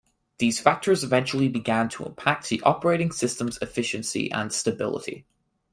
[0.39, 5.27] These factors eventually began to impact the operating system's efficiency and stability.